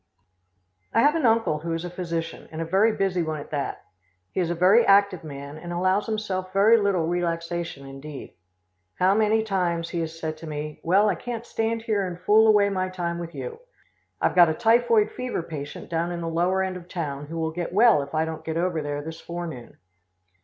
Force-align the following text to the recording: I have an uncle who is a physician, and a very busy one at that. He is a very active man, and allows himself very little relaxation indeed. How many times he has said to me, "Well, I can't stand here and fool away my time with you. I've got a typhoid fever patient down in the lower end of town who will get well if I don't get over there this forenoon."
I 0.95 1.01
have 1.01 1.13
an 1.13 1.27
uncle 1.27 1.59
who 1.59 1.73
is 1.73 1.85
a 1.85 1.89
physician, 1.91 2.49
and 2.51 2.59
a 2.59 2.65
very 2.65 2.91
busy 2.91 3.21
one 3.21 3.39
at 3.39 3.51
that. 3.51 3.83
He 4.31 4.39
is 4.39 4.49
a 4.49 4.55
very 4.55 4.83
active 4.83 5.23
man, 5.23 5.59
and 5.59 5.71
allows 5.71 6.07
himself 6.07 6.51
very 6.51 6.77
little 6.77 7.05
relaxation 7.05 7.85
indeed. 7.85 8.33
How 8.95 9.13
many 9.13 9.43
times 9.43 9.89
he 9.89 9.99
has 9.99 10.19
said 10.19 10.37
to 10.37 10.47
me, 10.47 10.79
"Well, 10.81 11.07
I 11.07 11.13
can't 11.13 11.45
stand 11.45 11.83
here 11.83 12.07
and 12.07 12.19
fool 12.19 12.47
away 12.47 12.67
my 12.71 12.89
time 12.89 13.19
with 13.19 13.35
you. 13.35 13.59
I've 14.19 14.33
got 14.33 14.49
a 14.49 14.55
typhoid 14.55 15.11
fever 15.11 15.43
patient 15.43 15.91
down 15.91 16.11
in 16.11 16.21
the 16.21 16.27
lower 16.27 16.63
end 16.63 16.77
of 16.77 16.87
town 16.87 17.27
who 17.27 17.37
will 17.37 17.51
get 17.51 17.71
well 17.71 18.01
if 18.01 18.15
I 18.15 18.25
don't 18.25 18.43
get 18.43 18.57
over 18.57 18.81
there 18.81 19.03
this 19.03 19.21
forenoon." 19.21 19.77